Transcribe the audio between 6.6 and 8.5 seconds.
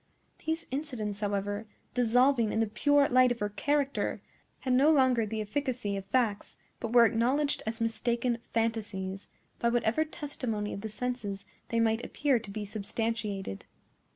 but were acknowledged as mistaken